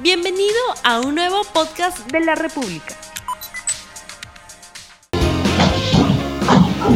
Bienvenido 0.00 0.54
a 0.84 1.00
un 1.00 1.16
nuevo 1.16 1.42
podcast 1.52 2.08
de 2.12 2.20
la 2.20 2.36
República. 2.36 2.96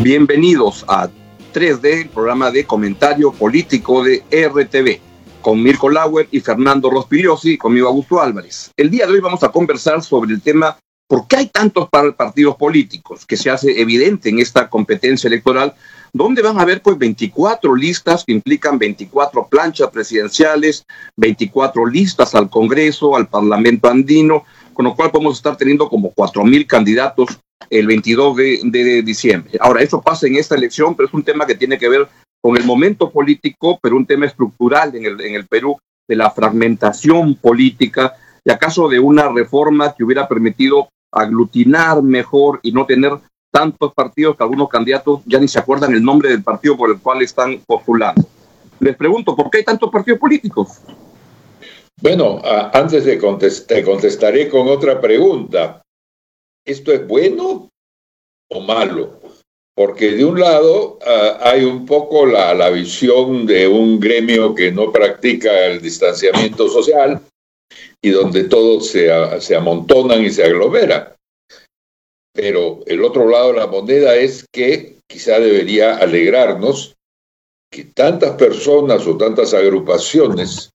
Bienvenidos 0.03 0.85
a 0.87 1.09
3D, 1.53 2.03
el 2.03 2.09
programa 2.11 2.53
de 2.53 2.65
comentario 2.65 3.33
político 3.33 4.05
de 4.05 4.23
RTV, 4.31 5.01
con 5.41 5.61
Mirko 5.61 5.91
Lauer 5.91 6.29
y 6.31 6.39
Fernando 6.39 6.91
Rospigliosi, 6.91 7.59
conmigo 7.59 7.89
Augusto 7.89 8.23
Álvarez. 8.23 8.71
El 8.77 8.89
día 8.89 9.07
de 9.09 9.15
hoy 9.15 9.21
vamos 9.21 9.43
a 9.43 9.51
conversar 9.51 10.01
sobre 10.05 10.33
el 10.33 10.41
tema 10.41 10.79
¿Por 11.13 11.27
qué 11.27 11.37
hay 11.37 11.47
tantos 11.49 11.91
partidos 11.91 12.57
políticos 12.57 13.27
que 13.27 13.37
se 13.37 13.51
hace 13.51 13.83
evidente 13.83 14.31
en 14.31 14.39
esta 14.39 14.71
competencia 14.71 15.29
electoral 15.29 15.75
donde 16.13 16.43
van 16.43 16.59
a 16.59 16.63
haber 16.63 16.83
pues 16.83 16.99
24 16.99 17.75
listas 17.75 18.25
que 18.25 18.33
implican 18.33 18.79
24 18.79 19.49
planchas 19.49 19.91
presidenciales, 19.91 20.85
24 21.17 21.87
listas 21.87 22.35
al 22.35 22.51
Congreso, 22.51 23.17
al 23.17 23.29
Parlamento 23.29 23.89
andino, 23.89 24.45
con 24.75 24.85
lo 24.85 24.95
cual 24.95 25.11
podemos 25.11 25.37
estar 25.37 25.57
teniendo 25.57 25.89
como 25.89 26.13
4.000 26.13 26.67
candidatos 26.67 27.39
el 27.71 27.87
22 27.87 28.37
de, 28.37 29.03
diciembre. 29.03 29.53
Ahora, 29.61 29.83
eso 29.83 30.03
pasa 30.03 30.27
en 30.27 30.37
esta 30.37 30.55
elección, 30.55 30.95
pero 30.95 31.09
es 31.09 31.15
un 31.15 31.23
tema 31.23 31.47
que 31.47 31.55
tiene 31.55 31.79
que 31.79 31.89
ver 31.89 32.09
con 32.43 32.57
el 32.57 32.65
momento 32.65 33.11
político, 33.11 33.79
pero 33.83 33.97
un 33.97 34.05
tema 34.07 34.27
estructural 34.27 34.95
en 34.95 35.07
el, 35.07 35.21
en 35.21 35.35
el 35.35 35.47
Perú 35.47 35.79
de 36.09 36.17
la 36.17 36.31
fragmentación 36.31 37.37
política 37.37 38.15
y 38.45 38.51
acaso 38.51 38.89
de 38.89 38.99
una 38.99 39.29
reforma 39.29 39.95
que 39.95 40.05
hubiera 40.05 40.29
permitido 40.29 40.89
aglutinar 41.13 42.03
mejor 42.03 42.59
y 42.63 42.73
no 42.73 42.85
tener 42.85 43.13
tantos 43.53 43.93
partidos 43.93 44.37
que 44.37 44.43
algunos 44.43 44.69
candidatos 44.69 45.21
ya 45.27 45.39
ni 45.39 45.47
se 45.47 45.59
acuerdan 45.59 45.93
el 45.95 46.03
nombre 46.03 46.31
del 46.31 46.43
partido 46.43 46.77
por 46.77 46.91
el 46.91 46.99
cual 46.99 47.23
están 47.23 47.61
postulando. 47.67 48.25
Les 48.81 48.97
pregunto, 48.97 49.37
¿por 49.37 49.51
qué 49.51 49.59
hay 49.59 49.65
tantos 49.65 49.91
partidos 49.91 50.19
políticos? 50.19 50.81
Bueno, 52.01 52.41
antes 52.73 53.05
de 53.05 53.19
contestar, 53.19 53.85
contestaré 53.85 54.49
con 54.49 54.67
otra 54.69 55.01
pregunta. 55.01 55.83
¿Esto 56.65 56.93
es 56.93 57.07
bueno 57.07 57.69
o 58.51 58.61
malo? 58.61 59.21
Porque 59.77 60.13
de 60.13 60.25
un 60.25 60.41
lado 60.41 60.99
hay 61.41 61.65
un 61.65 61.87
poco 61.87 62.27
la, 62.27 62.55
la 62.55 62.71
visión 62.71 63.47
de 63.47 63.69
un 63.69 64.01
gremio 64.01 64.55
que 64.55 64.73
no 64.73 64.91
practica 64.91 65.67
el 65.67 65.81
distanciamiento 65.81 66.69
social 66.69 67.21
y 68.03 68.11
donde 68.11 68.45
todos 68.45 68.89
se, 68.89 69.09
se 69.41 69.55
amontonan 69.55 70.25
y 70.25 70.31
se 70.31 70.45
aglomeran. 70.45 71.09
Pero 72.35 72.81
el 72.87 73.05
otro 73.05 73.29
lado 73.29 73.53
de 73.53 73.59
la 73.59 73.67
moneda 73.67 74.17
es 74.17 74.47
que 74.51 74.97
quizá 75.07 75.39
debería 75.39 75.97
alegrarnos 75.97 76.95
que 77.71 77.85
tantas 77.85 78.33
personas 78.33 79.07
o 79.07 79.17
tantas 79.17 79.55
agrupaciones 79.55 80.71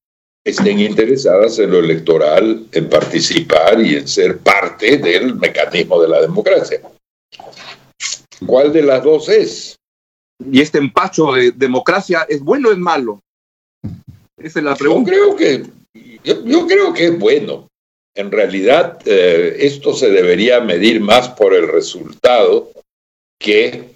estén 0.45 0.79
interesadas 0.79 1.59
en 1.59 1.71
lo 1.71 1.79
electoral, 1.79 2.65
en 2.71 2.89
participar 2.89 3.81
y 3.81 3.95
en 3.95 4.07
ser 4.07 4.39
parte 4.39 4.97
del 4.97 5.35
mecanismo 5.35 6.01
de 6.01 6.07
la 6.07 6.21
democracia. 6.21 6.81
¿Cuál 8.45 8.71
de 8.71 8.83
las 8.83 9.03
dos 9.03 9.29
es? 9.29 9.75
¿Y 10.51 10.61
este 10.61 10.77
empacho 10.77 11.33
de 11.33 11.51
democracia 11.51 12.25
es 12.29 12.39
bueno 12.41 12.69
o 12.69 12.71
es 12.71 12.77
malo? 12.77 13.19
Esa 14.37 14.59
es 14.59 14.65
la 14.65 14.75
pregunta. 14.75 15.11
Yo 15.11 15.35
creo 15.35 15.35
que, 15.35 15.65
yo 16.23 16.67
creo 16.67 16.93
que 16.93 17.07
es 17.07 17.19
bueno. 17.19 17.67
En 18.17 18.31
realidad, 18.31 18.99
eh, 19.05 19.57
esto 19.59 19.93
se 19.93 20.09
debería 20.09 20.59
medir 20.59 20.99
más 20.99 21.29
por 21.29 21.53
el 21.53 21.67
resultado 21.67 22.71
que, 23.39 23.91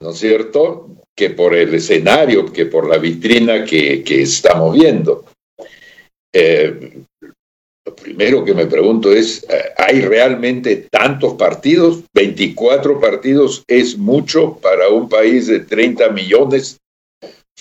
¿no 0.00 0.10
es 0.12 0.18
cierto?, 0.18 0.88
que 1.14 1.28
por 1.28 1.54
el 1.54 1.74
escenario, 1.74 2.50
que 2.50 2.64
por 2.64 2.88
la 2.88 2.96
vitrina 2.96 3.66
que, 3.66 4.02
estamos 4.08 4.74
viendo. 4.74 5.26
Eh, 6.32 7.02
lo 7.86 7.94
primero 7.94 8.42
que 8.42 8.54
me 8.54 8.64
pregunto 8.64 9.12
es, 9.12 9.44
eh, 9.50 9.64
¿hay 9.76 10.00
realmente 10.00 10.88
tantos 10.90 11.34
partidos? 11.34 12.04
24 12.14 12.98
partidos 12.98 13.62
es 13.68 13.98
mucho 13.98 14.56
para 14.62 14.88
un 14.88 15.10
país 15.10 15.46
de 15.46 15.60
30 15.60 16.08
millones 16.08 16.78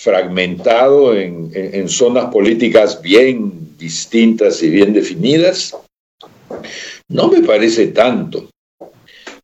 fragmentado 0.02 1.16
en 1.16 1.90
zonas 1.90 2.32
políticas 2.32 3.02
bien 3.02 3.78
distintas 3.78 4.62
y 4.62 4.70
bien 4.70 4.94
definidas, 4.94 5.76
no 7.08 7.30
me 7.30 7.42
parece 7.42 7.88
tanto. 7.88 8.50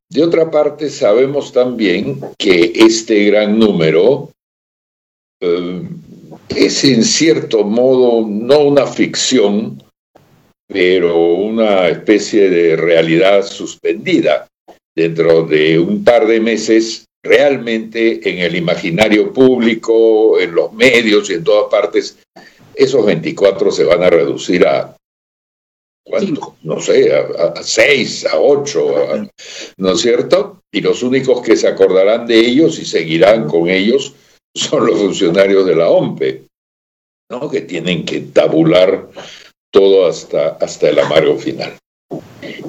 De 0.10 0.24
otra 0.24 0.52
parte, 0.52 0.90
sabemos 0.90 1.52
también 1.52 2.20
que 2.38 2.74
este 2.76 3.26
gran 3.26 3.58
número 3.58 4.30
eh, 5.42 5.82
es 6.50 6.84
en 6.84 7.04
cierto 7.04 7.64
modo 7.64 8.26
no 8.28 8.60
una 8.60 8.86
ficción, 8.86 9.82
pero 10.68 11.34
una 11.34 11.88
especie 11.90 12.50
de 12.50 12.76
realidad 12.76 13.46
suspendida. 13.46 14.48
Dentro 14.96 15.44
de 15.44 15.78
un 15.78 16.04
par 16.04 16.26
de 16.26 16.40
meses, 16.40 17.06
realmente 17.26 18.30
en 18.30 18.40
el 18.40 18.56
imaginario 18.56 19.34
público, 19.34 20.40
en 20.40 20.54
los 20.54 20.72
medios 20.72 21.30
y 21.30 21.34
en 21.34 21.44
todas 21.44 21.70
partes, 21.70 22.18
esos 22.74 23.06
24 23.06 23.72
se 23.72 23.84
van 23.84 24.04
a 24.04 24.10
reducir 24.10 24.66
a, 24.66 24.96
¿cuánto? 26.06 26.56
No 26.64 26.80
sé, 26.80 27.14
a, 27.14 27.62
6, 27.62 28.28
a 28.28 28.40
8, 28.40 29.28
¿no 29.78 29.92
es 29.92 30.00
cierto? 30.00 30.62
Y 30.72 30.82
los 30.82 31.04
únicos 31.04 31.42
que 31.42 31.58
se 31.58 31.68
acordarán 31.68 32.28
de 32.28 32.40
ellos 32.40 32.80
y 32.80 32.86
seguirán 32.86 33.48
con 33.48 33.70
ellos 33.70 34.14
son 34.54 34.86
los 34.86 35.00
funcionarios 35.00 35.66
de 35.66 35.76
la 35.76 35.90
OMPE, 35.90 36.44
¿no? 37.32 37.50
Que 37.50 37.62
tienen 37.62 38.06
que 38.06 38.22
tabular 38.22 39.10
todo 39.72 40.08
hasta, 40.08 40.50
hasta 40.62 40.90
el 40.90 41.00
amargo 41.00 41.38
final. 41.38 41.74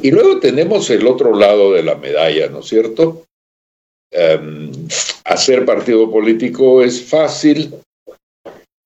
Y 0.03 0.11
luego 0.11 0.41
tenemos 0.41 0.89
el 0.91 1.07
otro 1.07 1.37
lado 1.37 1.73
de 1.73 1.83
la 1.83 1.97
medalla, 1.97 2.49
¿no 2.49 2.61
es 2.61 2.67
cierto? 2.67 3.27
Em, 4.19 4.73
hacer 5.25 5.67
partido 5.67 6.11
político 6.11 6.83
es 6.83 7.03
fácil, 7.03 7.75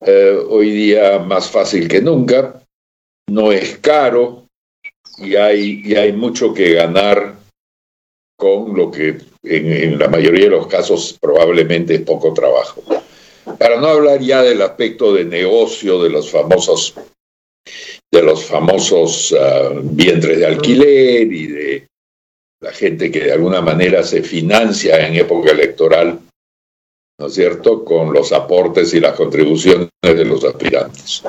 eh, 0.04 0.36
hoy 0.48 0.70
día 0.70 1.20
más 1.20 1.48
fácil 1.48 1.86
que 1.86 2.00
nunca, 2.00 2.60
no 3.28 3.52
es 3.52 3.78
caro 3.78 4.46
y 5.18 5.36
hay, 5.36 5.82
y 5.84 5.94
hay 5.94 6.12
mucho 6.12 6.52
que 6.52 6.72
ganar 6.72 7.36
con 8.36 8.74
lo 8.76 8.90
que 8.90 9.18
en, 9.44 10.00
la 10.00 10.08
mayoría 10.08 10.46
de 10.46 10.50
los 10.50 10.66
casos 10.66 11.16
probablemente 11.20 11.94
es 11.94 12.00
poco 12.00 12.34
trabajo. 12.34 12.82
Para 13.56 13.80
no 13.80 13.86
hablar 13.86 14.18
ya 14.18 14.42
del 14.42 14.62
aspecto 14.62 15.14
de 15.14 15.24
negocio 15.26 16.02
de 16.02 16.10
los 16.10 16.28
famosos 16.28 16.94
de 18.12 18.22
los 18.22 18.44
famosos 18.44 19.30
uh, 19.30 19.80
vientres 19.80 20.40
de 20.40 20.46
alquiler 20.46 21.32
y 21.32 21.46
de 21.46 21.89
la 22.60 22.72
gente 22.72 23.10
que 23.10 23.20
de 23.20 23.32
alguna 23.32 23.60
manera 23.60 24.02
se 24.02 24.22
financia 24.22 25.06
en 25.06 25.14
época 25.14 25.50
electoral 25.50 26.20
¿no 27.20 27.26
es 27.26 27.34
cierto?, 27.34 27.84
con 27.84 28.14
los 28.14 28.32
aportes 28.32 28.94
y 28.94 29.00
las 29.00 29.14
contribuciones 29.14 29.90
de 30.00 30.24
los 30.24 30.42
aspirantes. 30.42 31.22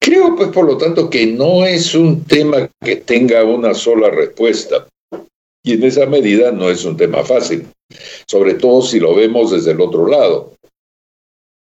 Creo, 0.00 0.34
pues, 0.34 0.48
por 0.48 0.66
lo 0.66 0.76
tanto, 0.76 1.08
que 1.08 1.24
no 1.26 1.64
es 1.64 1.94
un 1.94 2.24
tema 2.24 2.68
que 2.82 2.96
tenga 2.96 3.44
una 3.44 3.74
sola 3.74 4.10
respuesta. 4.10 4.88
Y 5.64 5.74
en 5.74 5.84
esa 5.84 6.06
medida 6.06 6.50
no 6.50 6.68
es 6.68 6.84
un 6.84 6.96
tema 6.96 7.22
fácil, 7.22 7.68
sobre 8.26 8.54
todo 8.54 8.82
si 8.82 8.98
lo 8.98 9.14
vemos 9.14 9.52
desde 9.52 9.70
el 9.70 9.80
otro 9.80 10.08
lado. 10.08 10.54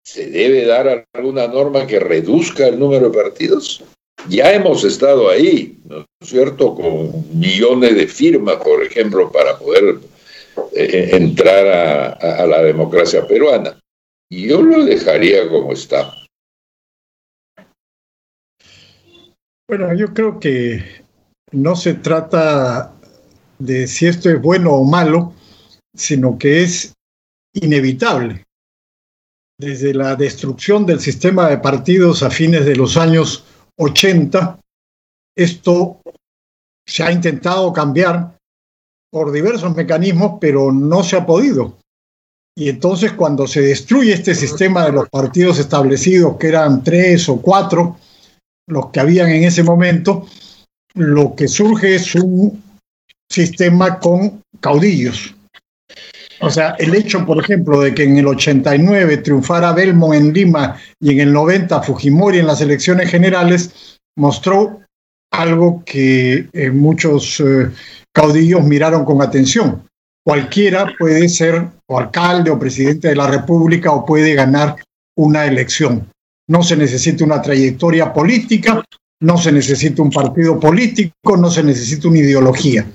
¿Se 0.05 0.29
debe 0.29 0.65
dar 0.65 1.05
alguna 1.13 1.49
norma 1.49 1.85
que 1.87 1.99
reduzca 1.99 2.69
el 2.69 2.79
número 2.79 3.09
de 3.11 3.19
partidos? 3.19 3.83
Ya 4.29 4.53
hemos 4.53 4.83
estado 4.85 5.29
ahí, 5.29 5.79
¿no 5.85 6.01
es 6.21 6.29
cierto?, 6.29 6.75
con 6.75 7.39
millones 7.39 7.95
de 7.95 8.09
firmas, 8.09 8.57
por 8.57 8.83
ejemplo, 8.83 9.31
para 9.31 9.57
poder 9.59 10.01
eh, 10.75 11.11
entrar 11.13 11.67
a, 12.21 12.47
la 12.47 12.63
democracia 12.63 13.27
peruana. 13.27 13.79
Y 14.29 14.49
yo 14.49 14.63
lo 14.63 14.85
dejaría 14.85 15.49
como 15.49 15.73
está. 15.73 16.13
Bueno, 19.69 19.95
yo 19.95 20.13
creo 20.13 20.41
que 20.41 20.83
no 21.53 21.77
se 21.77 21.95
trata 21.95 22.93
de 23.59 23.87
si 23.87 24.07
esto 24.07 24.31
es 24.31 24.41
bueno 24.41 24.73
o 24.73 24.85
malo, 24.85 25.33
sino 25.95 26.39
que 26.39 26.63
es 26.63 26.95
inevitable. 27.55 28.45
Desde 29.59 29.95
la 29.95 30.17
destrucción 30.17 30.85
del 30.85 31.01
sistema 31.01 31.49
de 31.49 31.59
partidos 31.59 32.23
a 32.23 32.31
fines 32.31 32.67
de 32.67 32.77
los 32.77 32.97
años 32.97 33.45
80, 33.79 34.59
esto 35.37 36.01
se 36.87 37.03
ha 37.03 37.13
intentado 37.13 37.73
cambiar 37.73 38.37
por 39.11 39.33
diversos 39.33 39.75
mecanismos, 39.75 40.39
pero 40.41 40.73
no 40.73 41.03
se 41.03 41.17
ha 41.17 41.27
podido. 41.27 41.77
Y 42.59 42.71
entonces 42.71 43.13
cuando 43.13 43.47
se 43.47 43.61
destruye 43.61 44.15
este 44.15 44.35
sistema 44.35 44.87
de 44.87 44.93
los 44.93 45.09
partidos 45.11 45.59
establecidos, 45.59 46.39
que 46.39 46.49
eran 46.49 46.83
tres 46.83 47.29
o 47.29 47.41
cuatro, 47.41 47.99
los 48.67 48.91
que 48.91 49.01
habían 49.01 49.29
en 49.31 49.45
ese 49.45 49.63
momento, 49.63 50.27
lo 50.95 51.35
que 51.35 51.49
surge 51.49 51.97
es 51.97 52.15
un 52.15 52.63
sistema 53.31 53.99
con 53.99 54.43
caudillos. 54.61 55.36
O 56.41 56.51
sea, 56.51 56.77
el 56.79 56.95
hecho, 56.95 57.25
por 57.25 57.43
ejemplo, 57.43 57.81
de 57.81 57.95
que 57.95 58.05
en 58.05 58.19
el 58.19 58.27
89 58.27 59.19
triunfara 59.19 59.73
Belmont 59.73 60.15
en 60.15 60.33
Lima 60.33 60.77
y 61.01 61.13
en 61.13 61.21
el 61.21 61.33
90 61.33 61.83
Fujimori 61.83 62.39
en 62.39 62.47
las 62.47 62.61
elecciones 62.61 63.11
generales, 63.11 63.99
mostró 64.17 64.81
algo 65.33 65.83
que 65.85 66.49
eh, 66.53 66.71
muchos 66.71 67.41
eh, 67.41 67.71
caudillos 68.13 68.65
miraron 68.65 69.05
con 69.05 69.23
atención. 69.23 69.83
Cualquiera 70.25 70.93
puede 70.99 71.29
ser 71.29 71.69
o 71.87 71.99
alcalde 71.99 72.51
o 72.51 72.59
presidente 72.59 73.09
de 73.09 73.17
la 73.17 73.29
República 73.29 73.93
o 73.93 74.05
puede 74.05 74.35
ganar 74.35 74.77
una 75.17 75.47
elección. 75.47 76.11
No 76.49 76.63
se 76.63 76.77
necesita 76.77 77.25
una 77.25 77.41
trayectoria 77.41 78.13
política, 78.13 78.83
no 79.21 79.39
se 79.39 79.53
necesita 79.53 80.03
un 80.03 80.11
partido 80.11 80.59
político, 80.61 81.37
no 81.37 81.51
se 81.51 81.63
necesita 81.63 82.09
una 82.09 82.19
ideología. 82.19 82.87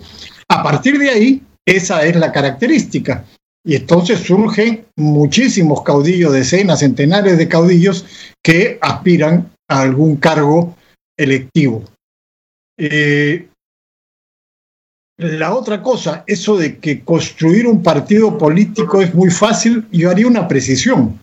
A 0.49 0.63
partir 0.63 0.99
de 0.99 1.09
ahí, 1.09 1.41
esa 1.65 2.05
es 2.05 2.15
la 2.15 2.31
característica. 2.31 3.25
Y 3.63 3.75
entonces 3.75 4.19
surgen 4.19 4.85
muchísimos 4.95 5.83
caudillos, 5.83 6.33
decenas, 6.33 6.79
centenares 6.79 7.37
de 7.37 7.47
caudillos 7.47 8.05
que 8.43 8.79
aspiran 8.81 9.51
a 9.69 9.81
algún 9.81 10.17
cargo 10.17 10.75
electivo. 11.17 11.83
Eh, 12.77 13.47
la 15.17 15.53
otra 15.53 15.83
cosa, 15.83 16.23
eso 16.25 16.57
de 16.57 16.79
que 16.79 17.01
construir 17.01 17.67
un 17.67 17.83
partido 17.83 18.39
político 18.39 19.01
es 19.01 19.13
muy 19.13 19.29
fácil, 19.29 19.85
yo 19.91 20.09
haría 20.09 20.25
una 20.25 20.47
precisión. 20.47 21.19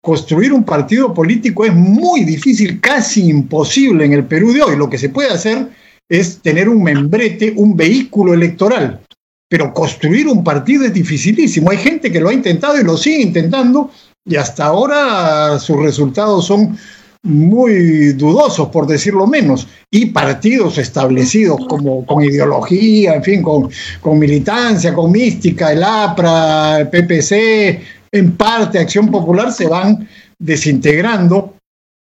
Construir 0.00 0.52
un 0.52 0.62
partido 0.62 1.12
político 1.12 1.64
es 1.64 1.74
muy 1.74 2.22
difícil, 2.22 2.80
casi 2.80 3.28
imposible 3.28 4.04
en 4.04 4.12
el 4.12 4.24
Perú 4.24 4.52
de 4.52 4.62
hoy. 4.62 4.76
Lo 4.76 4.88
que 4.88 4.98
se 4.98 5.08
puede 5.08 5.30
hacer 5.30 5.68
es 6.08 6.38
tener 6.38 6.68
un 6.68 6.82
membrete, 6.84 7.52
un 7.56 7.76
vehículo 7.76 8.32
electoral. 8.32 9.00
Pero 9.50 9.74
construir 9.74 10.28
un 10.28 10.44
partido 10.44 10.84
es 10.84 10.94
dificilísimo. 10.94 11.70
Hay 11.70 11.78
gente 11.78 12.10
que 12.10 12.20
lo 12.20 12.28
ha 12.28 12.32
intentado 12.32 12.80
y 12.80 12.84
lo 12.84 12.96
sigue 12.96 13.20
intentando 13.20 13.90
y 14.24 14.36
hasta 14.36 14.66
ahora 14.66 15.58
sus 15.58 15.76
resultados 15.76 16.46
son 16.46 16.78
muy 17.22 18.12
dudosos, 18.12 18.68
por 18.68 18.86
decirlo 18.86 19.26
menos, 19.26 19.66
y 19.90 20.06
partidos 20.06 20.78
establecidos 20.78 21.66
como 21.68 22.06
con 22.06 22.24
ideología, 22.24 23.14
en 23.14 23.24
fin, 23.24 23.42
con, 23.42 23.68
con 24.00 24.18
militancia, 24.18 24.94
con 24.94 25.10
mística, 25.10 25.72
el 25.72 25.82
APRA, 25.82 26.80
el 26.80 26.88
PPC, 26.88 27.80
en 28.12 28.32
parte 28.36 28.78
Acción 28.78 29.10
Popular 29.10 29.52
se 29.52 29.66
van 29.66 30.08
desintegrando. 30.38 31.56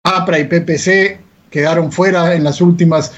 APRA 0.05 0.39
y 0.39 0.45
PPC 0.45 1.21
quedaron 1.51 1.91
fuera 1.91 2.35
en 2.35 2.45
las 2.45 2.61
últimas 2.61 3.13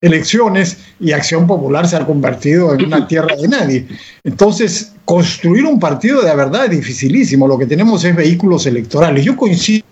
elecciones 0.00 0.78
y 0.98 1.12
Acción 1.12 1.46
Popular 1.46 1.86
se 1.86 1.96
ha 1.96 2.06
convertido 2.06 2.74
en 2.74 2.86
una 2.86 3.06
tierra 3.06 3.36
de 3.36 3.48
nadie. 3.48 3.88
Entonces, 4.24 4.94
construir 5.04 5.64
un 5.64 5.78
partido 5.78 6.22
de 6.22 6.34
verdad 6.34 6.64
es 6.64 6.70
dificilísimo. 6.70 7.46
Lo 7.46 7.58
que 7.58 7.66
tenemos 7.66 8.04
es 8.04 8.16
vehículos 8.16 8.66
electorales. 8.66 9.24
Yo 9.24 9.36
coincido 9.36 9.84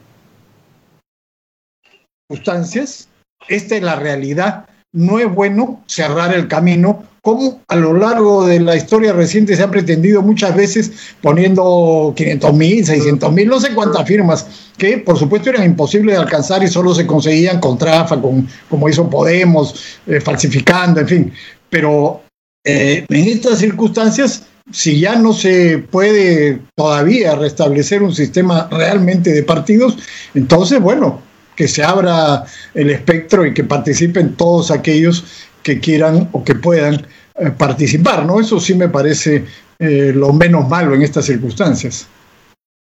circunstancias, 2.29 3.09
esta 3.49 3.77
es 3.77 3.83
la 3.83 3.97
realidad. 3.97 4.67
No 4.93 5.19
es 5.19 5.33
bueno 5.33 5.83
cerrar 5.87 6.35
el 6.35 6.49
camino, 6.49 7.05
como 7.29 7.61
a 7.69 7.77
lo 7.77 7.93
largo 7.93 8.47
de 8.47 8.59
la 8.59 8.75
historia 8.75 9.13
reciente 9.13 9.55
se 9.55 9.63
ha 9.63 9.71
pretendido 9.71 10.23
muchas 10.23 10.57
veces 10.57 10.91
poniendo 11.21 12.15
500 12.17 12.55
mil, 12.55 12.87
600 12.87 13.31
mil, 13.35 13.49
no 13.49 13.61
sé 13.61 13.75
cuántas 13.75 14.09
firmas, 14.09 14.47
que 14.79 14.97
por 14.97 15.19
supuesto 15.19 15.51
eran 15.51 15.67
imposibles 15.67 16.15
de 16.15 16.23
alcanzar 16.23 16.65
y 16.65 16.69
solo 16.69 16.95
se 16.95 17.07
conseguían 17.07 17.61
con 17.61 17.77
trafa, 17.77 18.19
con, 18.19 18.49
como 18.71 18.89
hizo 18.89 19.11
Podemos, 19.11 19.99
eh, 20.07 20.23
falsificando, 20.23 21.01
en 21.01 21.09
fin. 21.09 21.33
Pero 21.69 22.23
eh, 22.65 23.05
en 23.07 23.29
estas 23.29 23.59
circunstancias, 23.59 24.45
si 24.73 24.99
ya 24.99 25.17
no 25.17 25.35
se 25.35 25.77
puede 25.77 26.63
todavía 26.77 27.35
restablecer 27.35 28.03
un 28.03 28.15
sistema 28.15 28.71
realmente 28.71 29.35
de 29.35 29.43
partidos, 29.43 29.99
entonces, 30.35 30.81
bueno, 30.81 31.21
que 31.57 31.69
se 31.69 31.85
abra 31.85 32.47
el 32.73 32.89
espectro 32.89 33.45
y 33.45 33.53
que 33.53 33.65
participen 33.65 34.35
todos 34.35 34.71
aquellos 34.71 35.25
que 35.63 35.81
quieran 35.81 36.29
o 36.33 36.43
que 36.43 36.55
puedan 36.55 37.07
eh, 37.41 37.51
participar, 37.51 38.27
¿no? 38.27 38.41
Eso 38.41 38.59
sí 38.61 38.75
me 38.75 38.89
parece 38.89 39.45
eh, 39.79 40.13
lo 40.15 40.33
menos 40.33 40.69
malo 40.69 40.95
en 40.95 41.03
estas 41.03 41.27
circunstancias. 41.27 42.09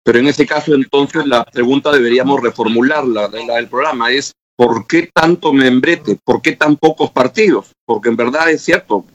Pero 0.03 0.19
en 0.19 0.27
ese 0.27 0.45
caso, 0.45 0.73
entonces, 0.73 1.25
la 1.25 1.43
pregunta 1.43 1.91
deberíamos 1.91 2.41
reformularla, 2.41 3.27
la 3.27 3.55
del 3.55 3.67
programa, 3.67 4.11
es 4.11 4.31
¿por 4.55 4.87
qué 4.87 5.09
tanto 5.13 5.51
membrete? 5.51 6.17
¿Por 6.23 6.41
qué 6.41 6.53
tan 6.53 6.77
pocos 6.77 7.11
partidos? 7.11 7.71
Porque 7.85 8.09
en 8.09 8.15
verdad 8.15 8.49
es 8.49 8.63
cierto, 8.63 9.05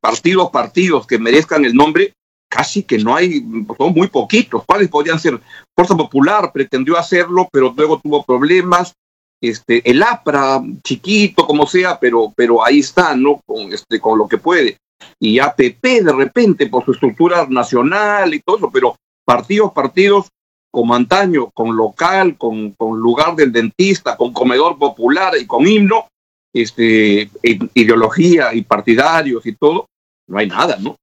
partidos, 0.00 0.50
partidos 0.50 1.06
que 1.06 1.18
merezcan 1.18 1.64
el 1.64 1.74
nombre, 1.74 2.12
casi 2.48 2.82
que 2.82 2.98
no 2.98 3.16
hay, 3.16 3.44
son 3.78 3.92
muy 3.94 4.08
poquitos. 4.08 4.62
¿Cuáles 4.66 4.88
podrían 4.88 5.18
ser? 5.18 5.40
Fuerza 5.74 5.96
Popular 5.96 6.52
pretendió 6.52 6.96
hacerlo, 6.96 7.48
pero 7.50 7.74
luego 7.76 8.00
tuvo 8.00 8.24
problemas. 8.24 8.92
Este, 9.40 9.88
el 9.88 10.02
APRA, 10.02 10.62
chiquito 10.82 11.46
como 11.46 11.66
sea, 11.66 11.98
pero, 11.98 12.32
pero 12.34 12.64
ahí 12.64 12.80
está, 12.80 13.14
¿no? 13.14 13.40
Con, 13.44 13.72
este, 13.72 14.00
con 14.00 14.18
lo 14.18 14.26
que 14.26 14.38
puede. 14.38 14.78
Y 15.20 15.38
APP 15.38 15.82
de 15.82 16.12
repente 16.12 16.66
por 16.66 16.84
su 16.84 16.92
estructura 16.92 17.46
nacional 17.48 18.32
y 18.32 18.40
todo 18.40 18.56
eso, 18.56 18.70
pero 18.72 18.96
partidos, 19.24 19.72
partidos 19.72 20.28
como 20.70 20.94
antaño, 20.94 21.50
con 21.52 21.76
local, 21.76 22.36
con, 22.36 22.72
con 22.72 22.98
lugar 22.98 23.36
del 23.36 23.52
dentista, 23.52 24.16
con 24.16 24.32
comedor 24.32 24.78
popular 24.78 25.34
y 25.40 25.46
con 25.46 25.66
himno, 25.66 26.08
este, 26.52 27.30
ideología 27.42 28.54
y 28.54 28.62
partidarios 28.62 29.44
y 29.46 29.54
todo, 29.54 29.86
no 30.28 30.38
hay 30.38 30.48
nada, 30.48 30.76
¿no? 30.80 30.96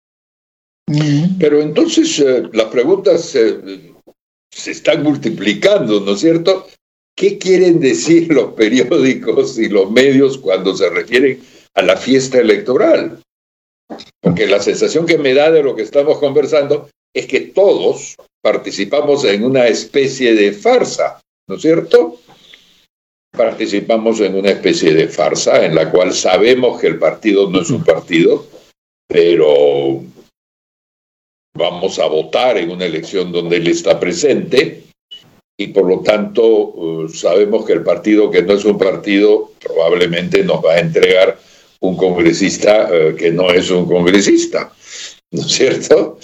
Pero 1.39 1.61
entonces 1.61 2.19
eh, 2.19 2.49
las 2.51 2.67
preguntas 2.67 3.33
eh, 3.35 3.93
se 4.49 4.71
están 4.71 5.03
multiplicando, 5.03 6.01
¿no 6.01 6.11
es 6.11 6.19
cierto? 6.19 6.67
¿Qué 7.15 7.37
quieren 7.37 7.79
decir 7.79 8.31
los 8.33 8.53
periódicos 8.53 9.57
y 9.59 9.69
los 9.69 9.91
medios 9.91 10.37
cuando 10.37 10.75
se 10.75 10.89
refieren 10.89 11.41
a 11.75 11.81
la 11.81 11.97
fiesta 11.97 12.39
electoral? 12.39 13.21
Porque 14.21 14.47
la 14.47 14.59
sensación 14.59 15.05
que 15.05 15.17
me 15.17 15.33
da 15.33 15.51
de 15.51 15.63
lo 15.63 15.75
que 15.75 15.83
estamos 15.83 16.17
conversando 16.19 16.89
es 17.13 17.27
que 17.27 17.41
todos 17.41 18.15
participamos 18.41 19.25
en 19.25 19.43
una 19.43 19.67
especie 19.67 20.33
de 20.33 20.53
farsa, 20.53 21.21
¿no 21.47 21.55
es 21.55 21.61
cierto? 21.61 22.19
Participamos 23.31 24.19
en 24.21 24.35
una 24.35 24.51
especie 24.51 24.93
de 24.93 25.07
farsa 25.07 25.65
en 25.65 25.75
la 25.75 25.91
cual 25.91 26.13
sabemos 26.13 26.79
que 26.79 26.87
el 26.87 26.99
partido 26.99 27.49
no 27.49 27.61
es 27.61 27.69
un 27.69 27.83
partido, 27.83 28.47
pero 29.07 30.03
vamos 31.53 31.99
a 31.99 32.07
votar 32.07 32.57
en 32.57 32.71
una 32.71 32.85
elección 32.85 33.31
donde 33.31 33.57
él 33.57 33.67
está 33.67 33.99
presente 33.99 34.90
y 35.61 35.67
por 35.67 35.85
lo 35.85 35.99
tanto 35.99 36.43
uh, 36.43 37.09
sabemos 37.09 37.65
que 37.65 37.73
el 37.73 37.83
partido 37.83 38.31
que 38.31 38.41
no 38.41 38.53
es 38.53 38.65
un 38.65 38.77
partido 38.77 39.51
probablemente 39.63 40.43
nos 40.43 40.63
va 40.63 40.73
a 40.73 40.79
entregar 40.79 41.37
un 41.81 41.95
congresista 41.95 42.89
uh, 42.89 43.15
que 43.15 43.31
no 43.31 43.51
es 43.51 43.69
un 43.69 43.85
congresista, 43.85 44.71
¿no 45.31 45.41
es 45.41 45.51
cierto? 45.51 46.17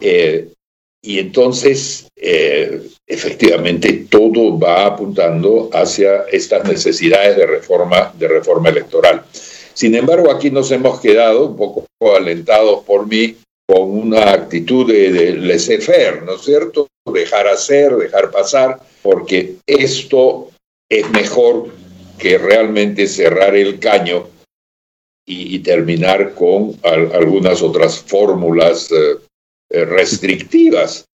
Eh, 0.00 0.52
y 1.04 1.18
entonces, 1.18 2.06
eh, 2.14 2.80
efectivamente, 3.04 4.06
todo 4.08 4.56
va 4.56 4.86
apuntando 4.86 5.68
hacia 5.72 6.22
estas 6.30 6.64
necesidades 6.68 7.36
de 7.36 7.46
reforma, 7.46 8.14
de 8.16 8.28
reforma 8.28 8.68
electoral. 8.68 9.24
Sin 9.74 9.96
embargo, 9.96 10.30
aquí 10.30 10.52
nos 10.52 10.70
hemos 10.70 11.00
quedado 11.00 11.46
un 11.46 11.56
poco 11.56 11.86
alentados 12.16 12.84
por 12.84 13.08
mí 13.08 13.36
con 13.66 13.90
una 13.90 14.30
actitud 14.30 14.86
de, 14.86 15.34
laissez-faire, 15.36 16.22
¿no 16.22 16.36
es 16.36 16.42
cierto? 16.42 16.86
Dejar 17.12 17.46
hacer, 17.46 17.94
dejar 17.96 18.30
pasar, 18.30 18.80
porque 19.02 19.56
esto 19.66 20.50
es 20.88 21.08
mejor 21.10 21.68
que 22.18 22.38
realmente 22.38 23.06
cerrar 23.06 23.56
el 23.56 23.78
caño 23.78 24.28
y, 25.26 25.60
terminar 25.60 26.34
con 26.34 26.76
algunas 26.82 27.62
otras 27.62 28.00
fórmulas 28.00 28.90
eh, 28.90 29.18
eh, 29.70 29.84
restrictivas. 29.84 31.04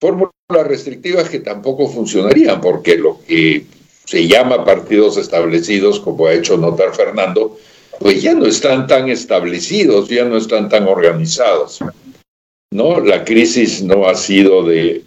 Fórmulas 0.00 0.32
restrictivas 0.50 1.28
que 1.30 1.40
tampoco 1.40 1.88
funcionarían, 1.88 2.60
porque 2.60 2.96
lo 2.96 3.20
que 3.24 3.64
se 4.04 4.26
llama 4.26 4.64
partidos 4.64 5.16
establecidos, 5.16 6.00
como 6.00 6.26
ha 6.26 6.34
hecho 6.34 6.56
notar 6.56 6.94
Fernando, 6.94 7.56
pues 8.00 8.20
ya 8.20 8.34
no 8.34 8.46
están 8.46 8.86
tan 8.86 9.08
establecidos, 9.08 10.08
ya 10.08 10.24
no 10.24 10.36
están 10.36 10.68
tan 10.68 10.88
organizados. 10.88 11.78
¿no? 12.72 13.00
La 13.00 13.24
crisis 13.24 13.82
no 13.82 14.06
ha 14.06 14.14
sido 14.14 14.64
de 14.64 15.04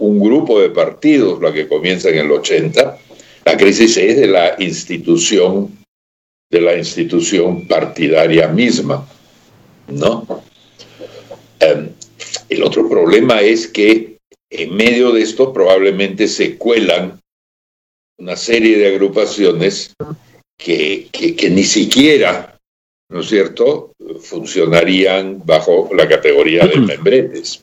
un 0.00 0.18
grupo 0.18 0.60
de 0.60 0.70
partidos, 0.70 1.40
la 1.40 1.52
que 1.52 1.68
comienza 1.68 2.08
en 2.08 2.18
el 2.18 2.30
80, 2.30 2.98
la 3.44 3.56
crisis 3.56 3.96
es 3.96 4.16
de 4.16 4.26
la 4.26 4.56
institución, 4.58 5.78
de 6.50 6.60
la 6.60 6.76
institución 6.76 7.66
partidaria 7.68 8.48
misma, 8.48 9.06
¿no? 9.88 10.42
Em, 11.60 11.90
el 12.48 12.62
otro 12.62 12.88
problema 12.88 13.40
es 13.40 13.68
que 13.68 14.18
en 14.50 14.74
medio 14.74 15.12
de 15.12 15.22
esto 15.22 15.52
probablemente 15.52 16.26
se 16.26 16.56
cuelan 16.56 17.20
una 18.18 18.36
serie 18.36 18.78
de 18.78 18.88
agrupaciones 18.88 19.94
que, 20.58 21.08
que, 21.12 21.50
ni 21.50 21.62
siquiera, 21.62 22.58
¿no 23.10 23.20
es 23.20 23.28
cierto?, 23.28 23.92
funcionarían 24.20 25.42
bajo 25.44 25.90
la 25.94 26.08
categoría 26.08 26.66
de 26.66 26.76
membretes. 26.80 27.60